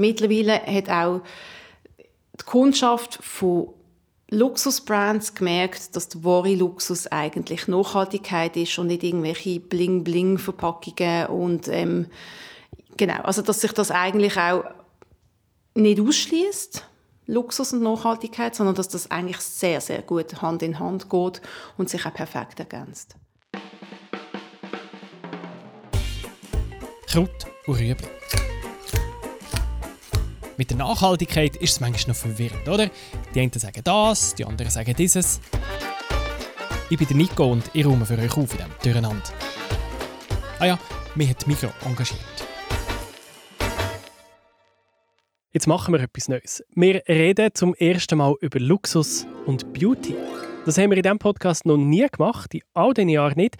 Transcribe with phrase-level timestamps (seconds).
[0.00, 1.20] Mittlerweile hat auch
[1.98, 3.68] die Kundschaft von
[4.30, 12.06] Luxusbrands gemerkt, dass der wahre Luxus eigentlich Nachhaltigkeit ist und nicht irgendwelche Bling-Bling-Verpackungen und ähm,
[12.96, 14.64] genau, also dass sich das eigentlich auch
[15.74, 16.86] nicht ausschließt
[17.26, 21.42] Luxus und Nachhaltigkeit, sondern dass das eigentlich sehr, sehr gut Hand in Hand geht
[21.76, 23.16] und sich auch perfekt ergänzt.
[27.06, 28.08] Kraut und Rüebli.
[30.60, 32.90] Mit der Nachhaltigkeit ist es manchmal noch verwirrend, oder?
[33.34, 35.40] Die einen sagen das, die anderen sagen dieses.
[36.90, 39.22] Ich bin der Nico und ich räume für euch auf in diesem Durcheinander.
[40.58, 40.78] Ah ja,
[41.14, 42.20] mich hat Mikro engagiert.
[45.50, 46.62] Jetzt machen wir etwas Neues.
[46.74, 50.14] Wir reden zum ersten Mal über Luxus und Beauty.
[50.66, 53.56] Das haben wir in diesem Podcast noch nie gemacht, in all diesen Jahren nicht.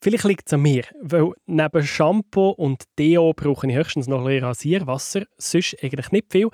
[0.00, 4.44] Vielleicht liegt es an mir, weil neben Shampoo und Deo brauche ich höchstens noch ein
[4.44, 6.48] Rasierwasser, sonst eigentlich nicht viel.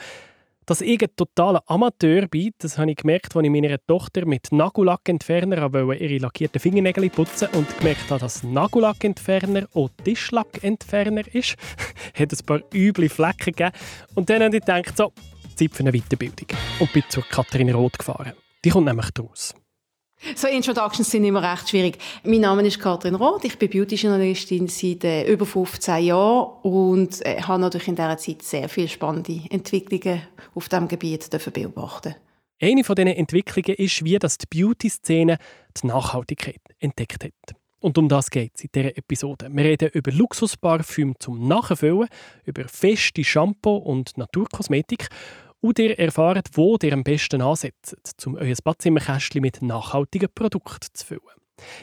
[0.66, 4.50] Dass ich ein totaler Amateur bin, das habe ich gemerkt, als ich meiner Tochter mit
[4.50, 11.56] Nagellackentferner ihre lackierten Fingernägel putzen und gemerkt habe, dass Nagellackentferner auch Tischlackentferner ist.
[12.14, 13.72] hat ein paar üble Flecken gegeben.
[14.14, 15.12] Und dann habe ich gedacht, so,
[15.54, 16.48] Zeit für eine Weiterbildung.
[16.78, 18.32] Und bin zur Katharina Roth gefahren.
[18.64, 19.54] Die kommt nämlich daraus.
[20.34, 21.98] So Introductions sind immer recht schwierig.
[22.24, 27.42] Mein Name ist Katrin Roth, ich bin Beauty-Journalistin seit äh, über 15 Jahren und äh,
[27.42, 30.22] habe natürlich in dieser Zeit sehr viele spannende Entwicklungen
[30.54, 32.14] auf diesem Gebiet beobachten
[32.60, 35.36] Eine von diesen Entwicklungen ist, wie das die Beauty-Szene
[35.76, 37.56] die Nachhaltigkeit entdeckt hat.
[37.80, 39.50] Und um das geht es in dieser Episode.
[39.52, 42.08] Wir reden über Luxusparfüm zum Nachfüllen,
[42.46, 45.08] über feste Shampoo und Naturkosmetik
[45.64, 51.06] und ihr erfahrt, wo ihr am besten ansetzt, um euer Badzimmerkästchen mit nachhaltigen Produkten zu
[51.06, 51.22] füllen.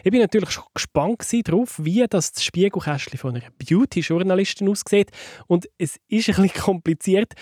[0.03, 5.09] Ich bin natürlich schon gespannt darauf, wie das Spiegelkästchen von einer Beauty-Journalistin aussieht.
[5.47, 7.33] Und es ist ein bisschen kompliziert,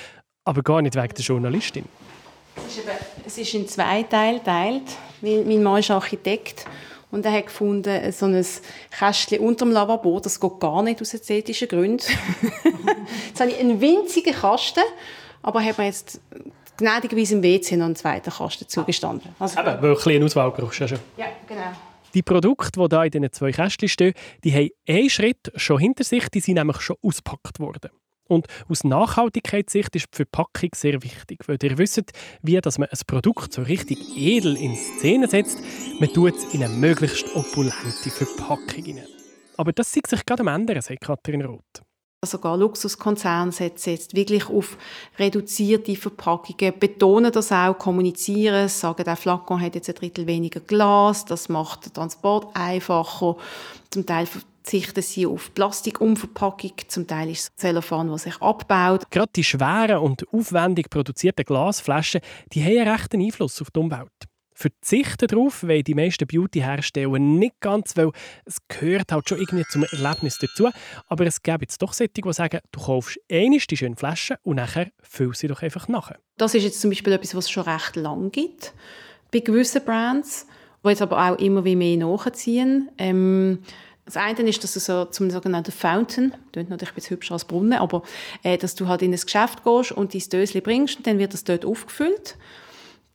[0.45, 1.84] aber gar nicht wegen der Journalistin.
[3.26, 4.84] Es ist, in zwei Teile geteilt,
[5.22, 6.66] mein Mann ist Architekt
[7.12, 8.45] und er hat gefunden, so ein
[8.98, 12.00] Kästchen unter dem Lavabo, das geht gar nicht aus ästhetischen Gründen.
[13.27, 14.83] jetzt habe ich einen winzigen Kasten
[15.42, 16.22] aber hat man jetzt
[16.77, 19.36] gnädigerweise im WC noch einen zweiten Kasten zugestanden.
[19.39, 20.80] Also, Eben, weil du eine Auswahl brauchst.
[20.80, 21.72] Ja, ja, genau.
[22.14, 24.14] Die Produkte, die hier in diesen zwei Kästchen stehen,
[24.44, 27.92] die haben einen Schritt schon hinter sich, die sind nämlich schon ausgepackt worden.
[28.27, 32.11] Und aus Nachhaltigkeitssicht ist die Verpackung sehr wichtig, weil ihr wisst,
[32.44, 35.60] wie dass man ein Produkt so richtig edel in Szene setzt.
[36.00, 39.08] Man tut es in eine möglichst opulente Verpackung rein.
[39.58, 41.82] Aber das sieht sich gerade am Ende, sagt Katrin Roth.
[42.26, 44.78] Sogar Luxuskonzerne setzen jetzt wirklich auf
[45.18, 51.24] reduzierte Verpackungen, betonen das auch, kommunizieren, sagen, der Flakon hat jetzt ein Drittel weniger Glas,
[51.24, 53.38] das macht den Transport einfacher.
[53.90, 59.10] Zum Teil verzichten sie auf Plastikumverpackung, zum Teil ist es Zellophan, das sich abbaut.
[59.12, 62.20] Gerade die schweren und aufwendig produzierten Glasflaschen,
[62.52, 64.29] die haben einen rechten Einfluss auf die Umwelt
[64.59, 68.11] verzichten darauf, weil die meisten Beauty-Hersteller nicht ganz, weil
[68.45, 70.70] es gehört halt schon irgendwie zum Erlebnis dazu.
[71.08, 74.58] Aber es gibt jetzt doch solche, die sagen, du kaufst einmal die schöne Flasche und
[74.58, 76.11] nachher füllst sie doch einfach nach.
[76.37, 78.73] Das ist jetzt zum Beispiel etwas, was es schon recht lang gibt
[79.31, 80.45] bei gewissen Brands,
[80.83, 82.89] die jetzt aber auch immer mehr nachziehen.
[82.97, 83.59] Ähm,
[84.05, 87.45] das eine ist, dass du so zum sogenannten Fountain, klingt natürlich ein bisschen hübscher als
[87.45, 88.02] Brunnen, aber
[88.41, 91.33] äh, dass du halt in ein Geschäft gehst und dein Döschen bringst und dann wird
[91.33, 92.36] das dort aufgefüllt.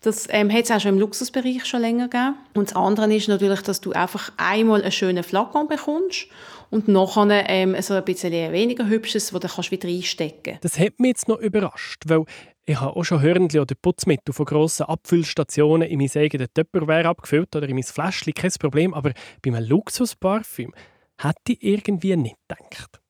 [0.04, 2.34] Das ähm, hat es auch schon im Luxusbereich schon länger gegeben.
[2.52, 6.26] Und das andere ist natürlich, dass du einfach einmal einen schönen Flakon bekommst
[6.68, 10.98] und nachher ähm, so ein bisschen weniger hübsches, wo du kannst wieder einstecken Das hat
[10.98, 12.24] mich jetzt noch überrascht, weil
[12.66, 17.56] ich habe auch schon Hörnchen oder Putzmittel von grossen Abfüllstationen in mein eigenes Tupperware abgefüllt
[17.56, 18.92] oder in mein Fläschchen, kein Problem.
[18.92, 20.74] Aber bei einem Luxusparfüm
[21.16, 23.00] hätte ich irgendwie nicht gedacht.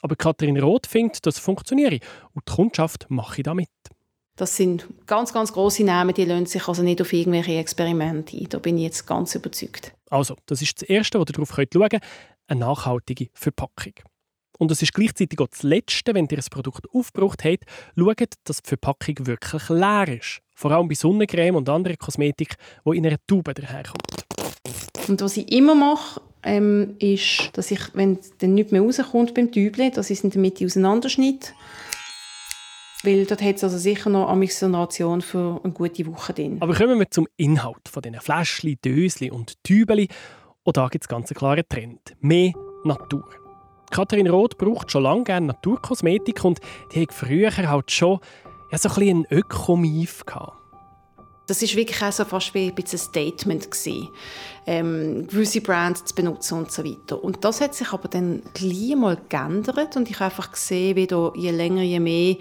[0.00, 3.68] Aber Katrin Roth findet, das funktioniert und die Kundschaft mache ich damit.
[4.38, 8.48] Das sind ganz, ganz große Namen, die lassen sich also nicht auf irgendwelche Experimente ein.
[8.48, 9.92] Da bin ich jetzt ganz überzeugt.
[10.10, 12.02] Also, das ist das Erste, wo ihr darauf schauen könnt,
[12.46, 13.94] eine nachhaltige Verpackung.
[14.56, 17.64] Und es ist gleichzeitig auch das Letzte, wenn ihr ein Produkt aufgebraucht habt,
[17.96, 20.40] schaut, dass die Verpackung wirklich leer ist.
[20.54, 22.54] Vor allem bei Sonnencreme und anderer Kosmetik,
[22.86, 24.24] die in einer Tube daherkommt.
[25.08, 29.50] Und was ich immer mache, ähm, ist, dass ich, wenn dann nichts mehr rauskommt beim
[29.50, 31.48] Tüble, dass ich es in der Mitte auseinanderschneide
[33.04, 36.58] weil dort hat es also sicher noch eine Ration für eine gute Woche drin.
[36.60, 40.08] Aber kommen wir zum Inhalt von diesen Fläschchen, Döschen und Tübeli.
[40.64, 42.16] Und da gibt es ganz einen klaren Trend.
[42.20, 42.52] Mehr
[42.84, 43.28] Natur.
[43.90, 46.60] Katharin Roth braucht schon lange gerne Naturkosmetik und
[46.92, 48.18] die hat früher halt schon
[48.70, 50.58] ja, so ein bisschen einen Ökomief gehabt.
[51.46, 54.08] Das ist wirklich auch so fast wie ein bisschen ein Statement gewesen,
[54.66, 57.24] ähm, gewisse Brands zu benutzen und so weiter.
[57.24, 61.06] Und das hat sich aber dann gleich mal geändert und ich habe einfach gesehen, wie
[61.06, 62.36] da je länger, je mehr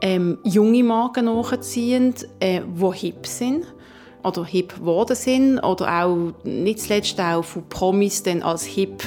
[0.00, 3.64] ähm, junge Marken nachziehen, äh, die hip sind
[4.22, 9.02] oder hip geworden sind oder auch nicht zuletzt auch von Promis dann als hip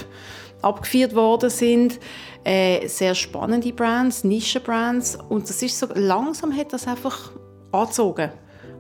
[0.62, 2.00] abgeführt worden sind.
[2.44, 7.32] Äh, sehr spannende Brands, Nischenbrands und das ist so langsam hat das einfach
[7.72, 8.32] angezogen.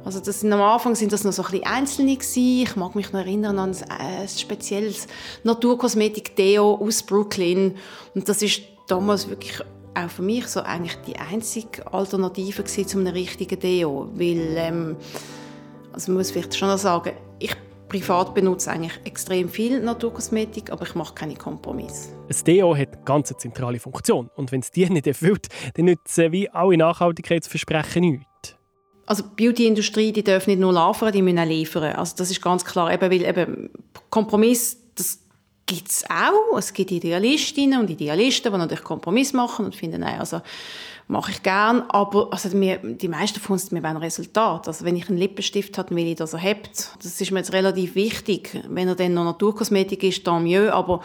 [0.05, 2.63] Also das, am Anfang sind das noch so ein bisschen Einzelne gewesen.
[2.63, 5.07] Ich mag mich noch erinnern an ein, ein spezielles
[5.43, 7.75] Naturkosmetik-Deo aus Brooklyn
[8.15, 9.61] und das ist damals wirklich
[9.93, 14.97] auch für mich so eigentlich die einzige Alternative gewesen zu einem richtigen Deo, weil ähm,
[15.91, 17.55] also man muss vielleicht schon sagen, ich
[17.89, 22.09] privat benutze eigentlich extrem viel Naturkosmetik, aber ich mache keine Kompromisse.
[22.29, 26.17] Ein Deo hat eine ganz zentrale Funktion und wenn es die nicht erfüllt, dann nützt
[26.17, 28.55] es wie alle Nachhaltigkeitsversprechen nichts.
[29.07, 31.95] Also die Beauty-Industrie, die darf nicht nur liefern, die müssen auch liefern.
[31.95, 33.69] Also das ist ganz klar, eben, weil eben
[34.11, 35.19] Kompromiss, das
[35.69, 36.57] gibt es auch.
[36.57, 40.41] Es gibt Idealistinnen und Idealisten, die natürlich Kompromiss machen und finden, nein, also
[41.07, 44.67] mache ich gern, aber also wir, die meisten von uns, wir wollen Resultat.
[44.67, 46.91] Also wenn ich einen Lippenstift habe, will ich, dass er hebt.
[47.01, 48.63] Das ist mir jetzt relativ wichtig.
[48.67, 51.01] Wenn er dann noch Naturkosmetik ist, dann mieux, aber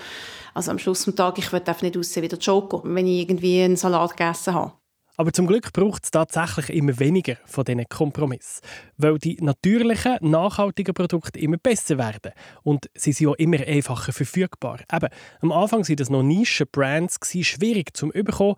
[0.55, 3.21] also am Schluss des Tages, ich will einfach nicht aussehen wie der Joker, wenn ich
[3.21, 4.73] irgendwie einen Salat gegessen habe.
[5.17, 8.63] Aber zum Glück braucht es tatsächlich immer weniger von diesen Kompromissen.
[8.97, 12.33] Weil die natürlichen, nachhaltigen Produkte immer besser werden.
[12.63, 14.81] Und sie sind auch immer einfacher verfügbar.
[14.93, 15.09] Eben,
[15.41, 18.57] am Anfang waren das noch Nischen-Brands, schwierig zu bekommen,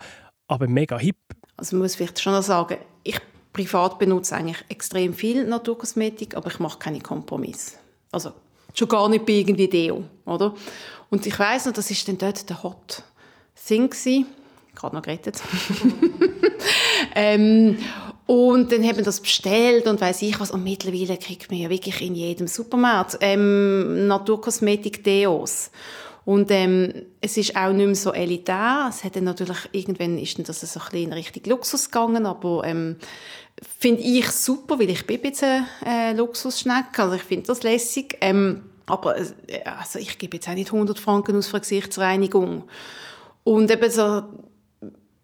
[0.49, 1.17] aber mega hip.
[1.57, 3.19] Also man muss vielleicht schon noch sagen, ich
[3.53, 7.77] privat benutze eigentlich extrem viel Naturkosmetik, aber ich mache keine Kompromisse.
[8.13, 8.33] Also
[8.75, 10.55] schon gar nicht bei irgendwie Deo, oder?
[11.11, 13.03] Und ich weiß noch, das ist dann dort der Hot
[13.67, 14.27] Thing gewesen.
[14.77, 15.43] Gerade noch gerettet.
[17.15, 17.79] ähm,
[18.27, 20.51] und dann haben wir das bestellt und weiß ich was.
[20.51, 25.71] Und mittlerweile kriegt man ja wirklich in jedem Supermarkt ähm, Naturkosmetik-Deos.
[26.25, 28.89] Und ähm, es ist auch nicht mehr so elitär.
[28.91, 32.65] Es hat dann natürlich, irgendwann ist das so ein bisschen in Richtung Luxus gegangen, aber
[32.65, 32.97] ähm,
[33.79, 38.19] finde ich super, weil ich bin ein bisschen äh, Luxusschnecke, also ich finde das lässig.
[38.21, 39.25] Ähm, aber äh,
[39.79, 42.65] also ich gebe jetzt auch nicht 100 Franken aus für Gesichtsreinigung.
[43.45, 44.25] Und eben so,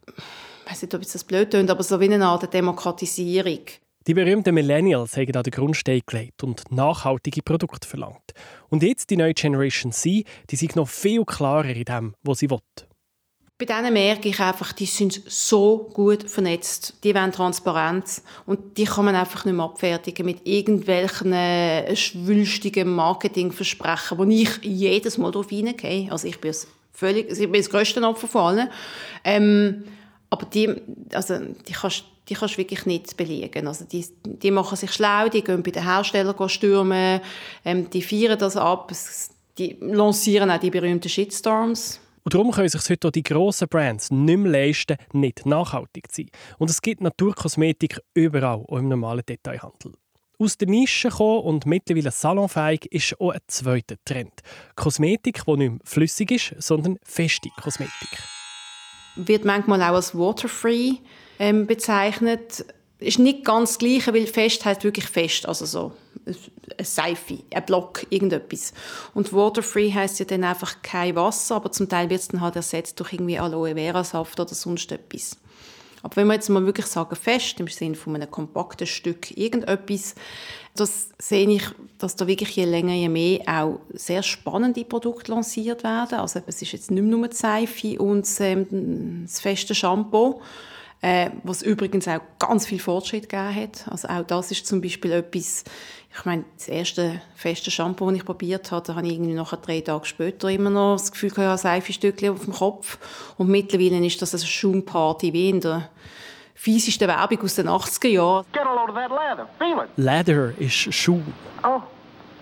[0.06, 3.60] ich weiß nicht, ob es das blöd tönt, aber so wie eine Art Demokratisierung.
[4.06, 8.32] Die berühmten Millennials haben an den Grundstein gelegt und nachhaltige Produkte verlangt.
[8.68, 12.50] Und jetzt die neue Generation C, die sind noch viel klarer in dem, was sie
[12.50, 12.58] will.
[13.58, 18.86] Bei denen merke ich einfach, die sind so gut vernetzt, die wollen Transparenz und die
[18.86, 25.30] kann man einfach nicht mehr abfertigen mit irgendwelchen äh, schwülstigen Marketingversprechen, wo ich jedes Mal
[25.30, 26.10] drauf hineingehe.
[26.10, 26.50] Also ich bin
[27.02, 28.68] völlig, ich bin das grösste Opfer von allen.
[29.24, 29.84] Ähm,
[30.30, 30.74] aber die,
[31.12, 31.38] also
[31.68, 33.66] die kannst die kannst du wirklich nicht belegen.
[33.66, 37.20] Also die, die machen sich schlau, die gehen bei den Herstellern stürmen,
[37.64, 38.92] ähm, die feiern das ab,
[39.58, 42.00] die lancieren auch die berühmten Shitstorms.
[42.24, 46.22] Und darum können sich heute auch die grossen Brands nicht mehr leisten, nicht nachhaltig zu
[46.22, 46.30] sein.
[46.58, 49.92] Und es gibt Naturkosmetik überall, auch im normalen Detailhandel.
[50.42, 54.32] Aus der Nische kommen und mittlerweile salonfähig ist auch ein zweiter Trend.
[54.74, 58.08] Kosmetik, die nicht mehr flüssig ist, sondern feste Kosmetik.
[59.14, 60.94] Wird manchmal auch als waterfree
[61.38, 62.64] ähm, bezeichnet.
[62.98, 65.92] Ist nicht ganz das Gleiche, weil fest heißt wirklich fest, also so
[66.26, 68.74] eine Seife, ein Block, irgendetwas.
[69.14, 72.56] Und waterfree heißt ja dann einfach kein Wasser, aber zum Teil wird es dann halt
[72.56, 75.36] ersetzt durch irgendwie Aloe Vera Saft oder sonst etwas.
[76.02, 80.14] Aber wenn wir jetzt mal wirklich sagen fest, im Sinne von einem kompakten Stück irgendetwas,
[80.74, 81.64] das sehe ich,
[81.98, 86.18] dass da wirklich je länger, je mehr auch sehr spannende Produkte lanciert werden.
[86.18, 90.40] Also es ist jetzt nicht mehr nur die Seife und ähm, das feste Shampoo,
[91.02, 93.86] äh, was übrigens auch ganz viel Fortschritt gegeben hat.
[93.88, 95.64] Also auch das ist zum Beispiel etwas,
[96.14, 99.56] ich meine, das erste feste Shampoo, das ich probiert habe, da habe ich irgendwie nachher
[99.56, 102.98] drei Tage später immer noch das Gefühl, ich habe ein Seifenstückchen auf dem Kopf.
[103.38, 105.88] Und mittlerweile ist das eine Schaumparty wie in der
[106.54, 108.44] fiesesten Werbung aus den 80er Jahren.
[108.52, 109.48] Get a load of that lather.
[109.58, 109.88] Feel it.
[109.96, 111.22] Leather ist Schuh.
[111.64, 111.82] Oh,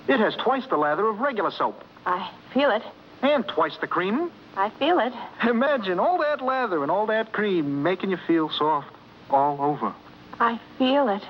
[0.08, 1.84] it has twice the lather of regular soap.
[2.06, 2.82] I feel it.
[3.22, 4.30] And twice the cream.
[4.56, 5.12] I feel it.
[5.48, 8.88] Imagine all that lather and all that cream making you feel soft
[9.30, 9.94] all over.
[10.40, 11.22] I feel it.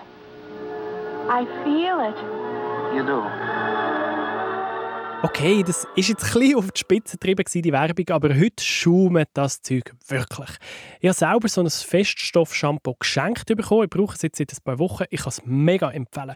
[1.33, 2.17] I feel it.
[2.93, 3.23] You do.
[5.23, 9.29] Okay, das ist jetzt ein bisschen auf die Spitze getrieben, die Werbung, aber heute schaumt
[9.35, 10.49] das Zeug wirklich.
[10.99, 13.85] Ich habe selber so ein Feststoff-Shampoo geschenkt bekommen.
[13.85, 15.05] Ich brauche es jetzt seit ein paar Wochen.
[15.11, 16.35] Ich kann es mega empfehlen.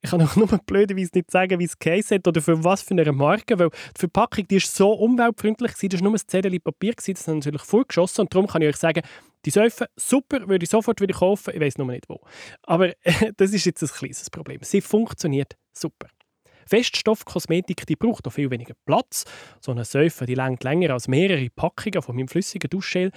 [0.00, 2.92] Ich kann auch nur blöderweise nicht sagen, wie es Case hat oder für was für
[2.92, 6.60] eine Marke, weil die Verpackung die ist so umweltfreundlich war, das war nur ein Zettel
[6.60, 9.02] Papier, das ist natürlich voll geschossen und darum kann ich euch sagen,
[9.44, 12.20] die Säufe, super, würde ich sofort wieder kaufen, ich weiß nur nicht wo.
[12.62, 12.92] Aber
[13.36, 14.60] das ist jetzt ein kleines Problem.
[14.62, 16.08] Sie funktioniert super.
[16.66, 19.24] Feststoffkosmetik die braucht auch viel weniger Platz.
[19.60, 23.10] So eine Säufe die längt länger als mehrere Packungen von meinem flüssigen Duschgel.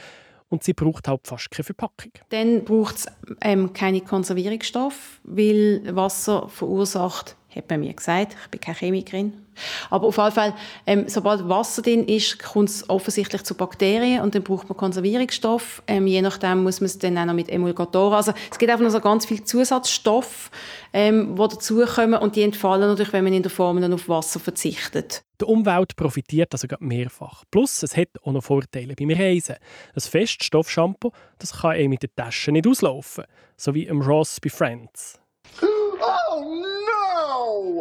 [0.52, 2.12] Und sie braucht halt fast keine Verpackung.
[2.30, 3.06] Dann braucht es
[3.42, 9.34] ähm, keine Konservierungsstoffe, weil Wasser verursacht, hat man mir gesagt, ich bin keine Chemikerin,
[9.90, 10.54] aber auf jeden Fall,
[10.86, 15.84] ähm, sobald Wasser drin ist, kommt es offensichtlich zu Bakterien und dann braucht man Konservierungsstoff.
[15.88, 18.16] Ähm, je nachdem muss man es dann auch noch mit Emulgatoren.
[18.16, 20.50] Also es gibt einfach noch so ganz viele Zusatzstoffe,
[20.94, 25.24] ähm, die dazukommen und die entfallen natürlich, wenn man in der Formel auf Wasser verzichtet.
[25.40, 27.44] Die Umwelt profitiert also mehrfach.
[27.50, 29.56] Plus, es hat auch noch Vorteile beim Reisen.
[29.96, 33.26] Ein Feststoffshampoo, das kann eben mit der Tasche nicht auslaufen.
[33.58, 35.21] So wie im Ross bei Friends.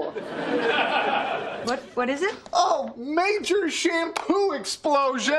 [0.01, 0.13] No!
[1.65, 1.81] What?
[1.95, 2.35] What is it?
[2.55, 5.35] Oh, major shampoo explosion!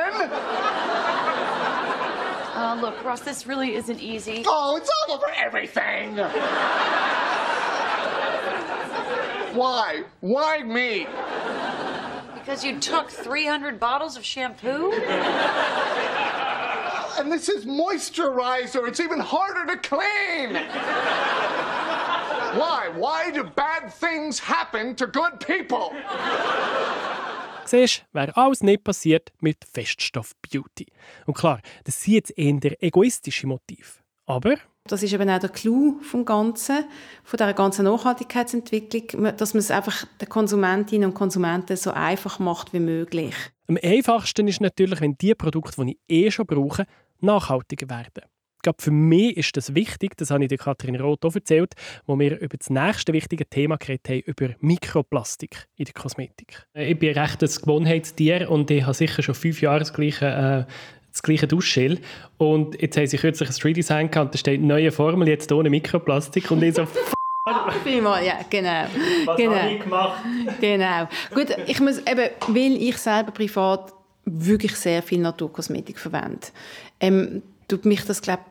[2.53, 4.43] Uh, look, Ross, this really isn't easy.
[4.45, 6.17] Oh, it's all over everything!
[9.55, 10.03] Why?
[10.21, 11.07] Why me?
[12.35, 14.91] Because you took 300 bottles of shampoo?
[17.17, 18.87] And this is moisturizer.
[18.87, 20.55] It's even harder to clean.
[22.53, 22.89] Why?
[22.99, 25.95] Why do bad things happen to good people?
[27.63, 30.87] Siehst, wäre alles nicht passiert mit Feststoff-Beauty.
[31.25, 34.03] Und klar, das sind jetzt eher egoistische Motiv.
[34.25, 36.83] Aber das ist eben auch der Clou vom Ganzen,
[37.23, 42.73] von dieser ganzen Nachhaltigkeitsentwicklung, dass man es einfach den Konsumentinnen und Konsumenten so einfach macht
[42.73, 43.35] wie möglich.
[43.69, 46.85] Am einfachsten ist natürlich, wenn die Produkte, die ich eh schon brauche,
[47.21, 48.23] nachhaltiger werden.
[48.61, 51.73] Ich glaube, für mich ist das wichtig, das habe ich der Katrin Roth auch erzählt,
[52.05, 56.67] wo wir über das nächste wichtige Thema geredet haben, über Mikroplastik in der Kosmetik.
[56.75, 60.71] Ich bin recht ein Gewohnheitstier und ich habe sicher schon fünf Jahre das gleiche äh,
[61.11, 62.01] das gleiche Duschgel.
[62.37, 65.71] Und jetzt haben sie kürzlich ein 3D-Design gehabt und da steht neue Formel, jetzt ohne
[65.71, 66.51] Mikroplastik.
[66.51, 66.87] Und ich so,
[67.83, 68.85] Prima, ja, genau.
[69.25, 69.55] Was genau.
[69.55, 70.23] habe ich gemacht?
[70.61, 71.07] Genau.
[71.33, 73.91] Gut, ich muss eben, weil ich selber privat
[74.25, 76.45] wirklich sehr viel Naturkosmetik verwende,
[76.99, 78.43] ähm, tut mich das, glaube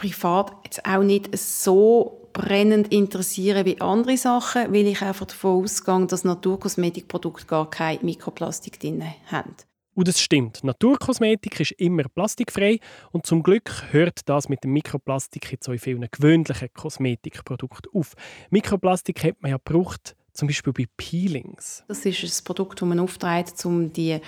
[0.00, 6.06] privat jetzt auch nicht so brennend interessieren wie andere Sachen, weil ich einfach davon ausgehe,
[6.06, 9.54] dass Naturkosmetikprodukte gar kein Mikroplastik drin haben.
[9.94, 10.64] Und das stimmt.
[10.64, 12.78] Naturkosmetik ist immer plastikfrei
[13.10, 18.14] und zum Glück hört das mit dem Mikroplastik jetzt in vielen gewöhnlichen Kosmetikprodukten auf.
[18.50, 21.84] Mikroplastik hat man ja gebraucht, zum Beispiel bei Peelings.
[21.88, 24.18] Das ist ein Produkt, das man aufträgt, um die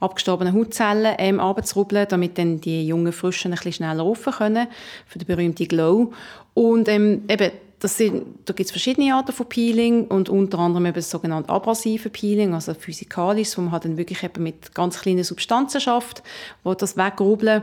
[0.00, 4.68] abgestorbenen Hautzellen ähm, abzurubbeln, damit dann die jungen Frischen ein bisschen schneller rufen können,
[5.06, 6.12] für den berühmten Glow.
[6.54, 10.86] Und ähm, eben, das sind, da gibt es verschiedene Arten von Peeling und unter anderem
[10.86, 15.00] eben das sogenannte abrasive Peeling, also physikalisch, wo man halt dann wirklich eben mit ganz
[15.00, 16.22] kleinen Substanzen schafft,
[16.62, 17.62] wo das wegrubbeln.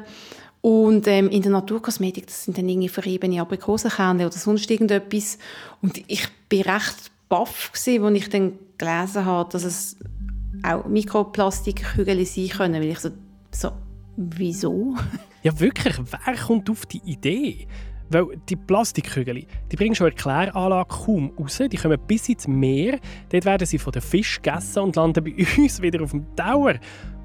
[0.61, 5.37] Und ähm, in der Naturkosmetik, das sind dann irgendwie verriebene Aprikosenkerne oder sonst irgendetwas.
[5.81, 9.97] Und ich bin recht baff als ich dann gelesen habe, dass es
[10.63, 13.09] auch Mikroplastikkügel sein können, weil ich so,
[13.51, 13.71] so
[14.17, 14.95] wieso?
[15.41, 17.65] Ja wirklich, wer kommt auf die Idee?
[18.09, 21.61] Weil die Plastikkügel, die bringen schon eine Kläranlage kaum raus.
[21.71, 22.99] Die kommen bis ins Meer.
[23.29, 26.73] Dort werden sie von den Fischen gegessen und landen bei uns wieder auf dem Tower.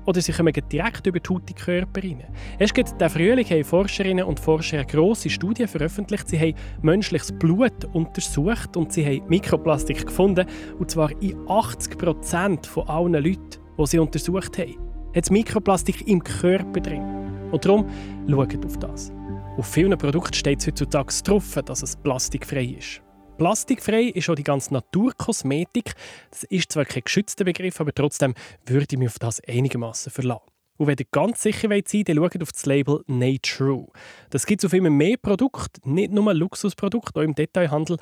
[0.07, 2.25] Oder sie kommen direkt über die Haut Körper rein.
[2.59, 6.29] Erst diesen Frühling haben Forscherinnen und Forscher eine grosse Studie veröffentlicht.
[6.29, 10.47] Sie haben menschliches Blut untersucht und sie haben Mikroplastik gefunden.
[10.79, 14.77] Und zwar in 80 Prozent von allen Leuten, die sie untersucht haben.
[15.15, 17.03] Hat Mikroplastik im Körper drin.
[17.51, 17.87] Und darum
[18.29, 19.13] schaut auf das.
[19.57, 23.04] Auf vielen Produkten steht es heutzutage drauf, dass es plastikfrei ist.
[23.37, 25.95] Plastikfrei ist auch die ganze Naturkosmetik.
[26.31, 30.45] Das ist zwar kein geschützter Begriff, aber trotzdem würde ich mich auf das einigermaßen verlassen.
[30.77, 33.89] Und wenn ihr ganz sicher sein wollt, dann schaut auf das Label Nature.
[34.31, 37.97] Das gibt es auf immer mehr Produkte, nicht nur Luxusprodukte, auch im Detailhandel.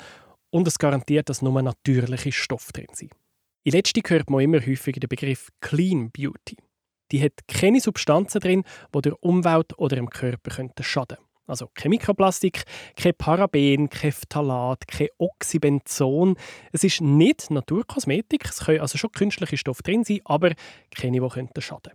[0.51, 3.11] Und es garantiert, dass nur natürliche Stoffe drin sind.
[3.63, 6.57] In letzter hört man immer häufiger den Begriff Clean Beauty.
[7.11, 8.63] Die hat keine Substanzen drin,
[8.93, 11.32] die der Umwelt oder dem Körper schaden könnten.
[11.45, 12.63] Also kein Mikroplastik,
[12.95, 16.37] kein Paraben, kein Phthalat, kein Oxybenzon.
[16.71, 20.53] Es ist nicht Naturkosmetik, es können also schon künstliche Stoffe drin sein, aber
[20.95, 21.93] keine, die könnten schaden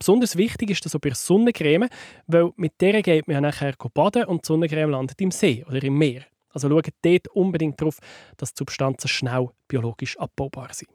[0.00, 1.88] Besonders wichtig ist das auch bei Sonnencreme,
[2.26, 5.82] weil mit der geht man ja nachher baden und die Sonnencreme landet im See oder
[5.82, 6.24] im Meer.
[6.50, 7.98] Also schaut dort unbedingt darauf,
[8.36, 10.93] dass die Substanzen schnell biologisch abbaubar sind.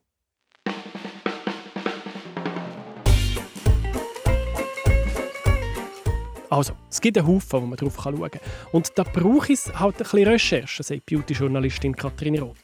[6.49, 8.41] Also, es gibt einen Haufen, wo man drauf schauen kann.
[8.71, 12.57] Und da brauche ich halt ein bisschen Recherche, sagt Beauty-Journalistin Katrin Roth.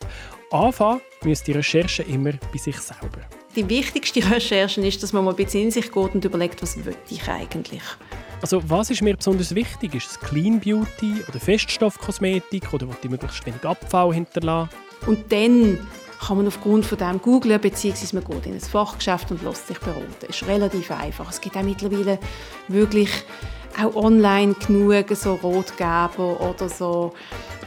[0.52, 3.20] Anfangen müsst die Recherche immer bei sich selber.
[3.56, 6.84] Die wichtigste Recherche ist, dass man mal ein bisschen in sich geht und überlegt, was
[6.84, 7.84] will ich eigentlich.
[8.42, 9.96] Also was ist mir besonders wichtig?
[9.96, 14.70] Ist es Clean Beauty oder Feststoffkosmetik oder will ich möglichst wenig Abfall hinterlassen?
[15.08, 15.80] Und dann
[16.20, 19.80] kann man aufgrund von dem googlen, beziehungsweise man geht in ein Fachgeschäft und lässt sich
[19.80, 20.06] beraten.
[20.20, 21.30] Das ist relativ einfach.
[21.30, 22.20] Es gibt auch mittlerweile
[22.68, 23.10] wirklich
[23.82, 27.14] auch online genug so Rotgeber oder so.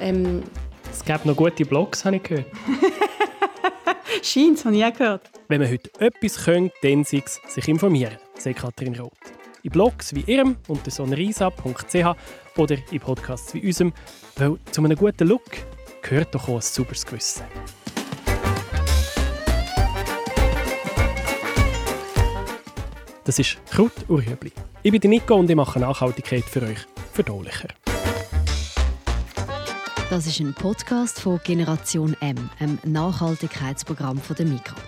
[0.00, 0.42] Ähm,
[0.90, 2.46] es gibt noch gute Blogs, habe ich gehört.
[4.22, 5.30] Scheint, habe ich auch gehört.
[5.48, 9.12] Wenn man heute etwas könnte, dann sei es sich informieren, sagt Katrin Roth.
[9.62, 12.16] In Blogs wie ihrem unter sonrisa.ch
[12.56, 13.92] oder in Podcasts wie unserem,
[14.36, 15.42] weil zu einem guten Look
[16.02, 17.44] gehört doch auch ein sauberes Gewissen.
[23.24, 24.52] Das ist Kraut Urhöbli.
[24.82, 26.78] Ich bin Nico und ich mache Nachhaltigkeit für euch
[27.12, 27.68] verdaulicher.
[30.08, 34.78] Das ist ein Podcast von Generation M, einem Nachhaltigkeitsprogramm von der Migros.